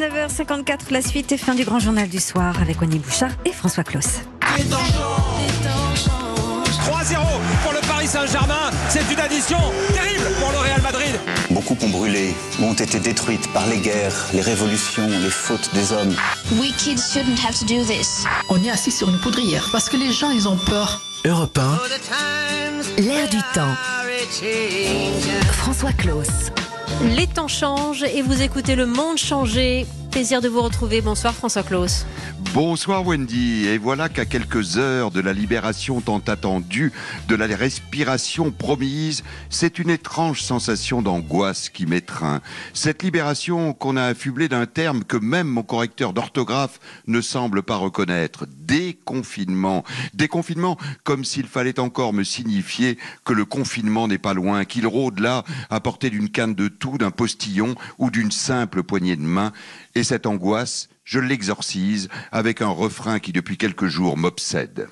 [0.00, 3.84] 19h54, la suite est fin du grand journal du soir avec Wany Bouchard et François
[3.84, 4.22] Claus.
[4.40, 4.64] 3-0
[7.62, 8.70] pour le Paris Saint-Germain.
[8.88, 9.58] C'est une addition
[9.92, 11.20] terrible pour le Real Madrid.
[11.50, 16.16] Beaucoup ont brûlé, ont été détruites par les guerres, les révolutions, les fautes des hommes.
[16.58, 18.24] We kids shouldn't have to do this.
[18.48, 21.02] On est assis sur une poudrière parce que les gens, ils ont peur.
[21.26, 23.02] Europe 1.
[23.02, 23.76] L'air du temps.
[25.52, 26.50] François Claus.
[27.16, 29.86] Les temps changent et vous écoutez Le Monde changer.
[30.10, 31.02] Plaisir de vous retrouver.
[31.02, 32.04] Bonsoir François Claus.
[32.52, 36.92] Bonsoir Wendy, et voilà qu'à quelques heures de la libération tant attendue,
[37.28, 42.40] de la respiration promise, c'est une étrange sensation d'angoisse qui m'étreint.
[42.74, 47.76] Cette libération qu'on a affublée d'un terme que même mon correcteur d'orthographe ne semble pas
[47.76, 49.84] reconnaître, déconfinement.
[50.14, 55.20] Déconfinement comme s'il fallait encore me signifier que le confinement n'est pas loin, qu'il rôde
[55.20, 59.52] là à portée d'une canne de tout, d'un postillon ou d'une simple poignée de main.
[60.04, 64.88] Cette angoisse, je l'exorcise avec un refrain qui depuis quelques jours m'obsède.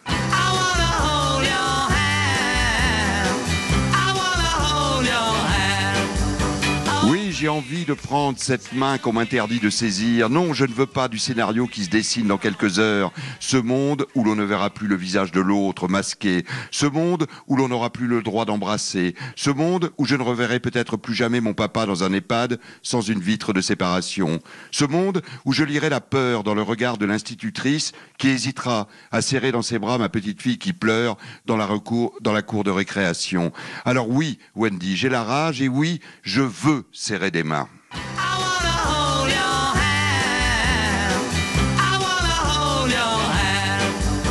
[7.38, 10.28] J'ai envie de prendre cette main qu'on m'interdit de saisir.
[10.28, 13.12] Non, je ne veux pas du scénario qui se dessine dans quelques heures.
[13.38, 16.44] Ce monde où l'on ne verra plus le visage de l'autre masqué.
[16.72, 19.14] Ce monde où l'on n'aura plus le droit d'embrasser.
[19.36, 23.02] Ce monde où je ne reverrai peut-être plus jamais mon papa dans un EHPAD sans
[23.02, 24.40] une vitre de séparation.
[24.72, 29.22] Ce monde où je lirai la peur dans le regard de l'institutrice qui hésitera à
[29.22, 31.16] serrer dans ses bras ma petite fille qui pleure
[31.46, 33.52] dans la, recours, dans la cour de récréation.
[33.84, 38.07] Alors oui, Wendy, j'ai la rage et oui, je veux serrer mains.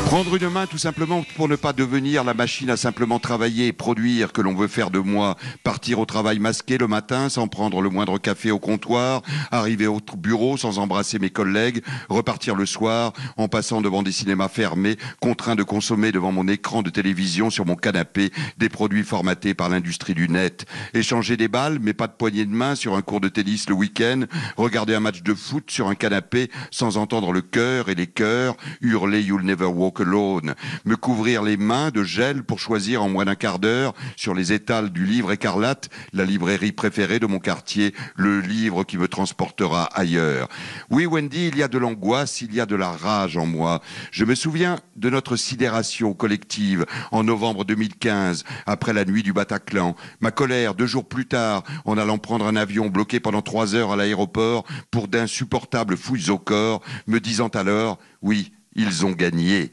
[0.08, 3.74] Prendre une main tout simplement pour ne pas devenir la machine à simplement travailler et
[3.74, 5.36] produire que l'on veut faire de moi.
[5.66, 10.00] Partir au travail masqué le matin sans prendre le moindre café au comptoir, arriver au
[10.18, 15.56] bureau sans embrasser mes collègues, repartir le soir en passant devant des cinémas fermés, contraint
[15.56, 20.14] de consommer devant mon écran de télévision sur mon canapé des produits formatés par l'industrie
[20.14, 20.66] du net.
[20.94, 23.76] Échanger des balles mais pas de poignée de main sur un cours de tennis le
[23.76, 24.22] week-end,
[24.56, 28.56] regarder un match de foot sur un canapé sans entendre le cœur et les cœurs
[28.80, 33.26] hurler You'll never walk alone, me couvrir les mains de gel pour choisir en moins
[33.26, 37.94] d'un quart d'heure sur les étals du livre écarlate, la librairie préférée de mon quartier,
[38.16, 40.48] le livre qui me transportera ailleurs.
[40.90, 43.82] Oui, Wendy, il y a de l'angoisse, il y a de la rage en moi.
[44.12, 49.96] Je me souviens de notre sidération collective en novembre 2015, après la nuit du Bataclan.
[50.22, 53.92] Ma colère, deux jours plus tard, en allant prendre un avion bloqué pendant trois heures
[53.92, 59.72] à l'aéroport pour d'insupportables fouilles au corps, me disant alors, oui, ils ont gagné.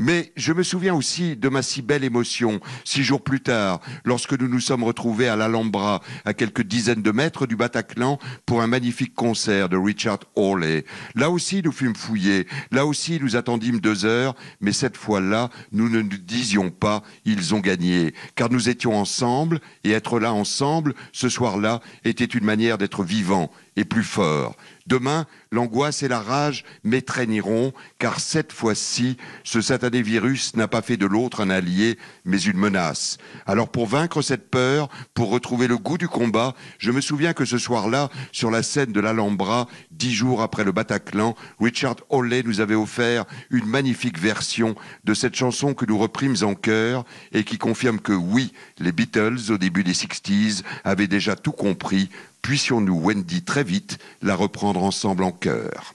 [0.00, 4.32] Mais je me souviens aussi de ma si belle émotion, six jours plus tard, lorsque
[4.32, 8.68] nous nous sommes retrouvés à l'Alhambra, à quelques dizaines de mètres du Bataclan, pour un
[8.68, 10.84] magnifique concert de Richard Hawley.
[11.16, 12.46] Là aussi, nous fûmes fouillés.
[12.70, 14.36] Là aussi, nous attendîmes deux heures.
[14.60, 19.58] Mais cette fois-là, nous ne nous disions pas «ils ont gagné», car nous étions ensemble,
[19.82, 24.56] et être là ensemble, ce soir-là, était une manière d'être vivant et plus fort.
[24.88, 30.96] Demain, l'angoisse et la rage m'étreigniront, car cette fois-ci, ce satané virus n'a pas fait
[30.96, 33.18] de l'autre un allié, mais une menace.
[33.46, 37.44] Alors pour vaincre cette peur, pour retrouver le goût du combat, je me souviens que
[37.44, 42.60] ce soir-là, sur la scène de l'Alhambra, dix jours après le Bataclan, Richard Hawley nous
[42.60, 44.74] avait offert une magnifique version
[45.04, 49.50] de cette chanson que nous reprîmes en chœur et qui confirme que oui, les Beatles,
[49.50, 52.08] au début des 60s, avaient déjà tout compris
[52.42, 55.94] puissions-nous, Wendy, très vite la reprendre ensemble en chœur.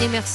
[0.00, 0.26] Et merci.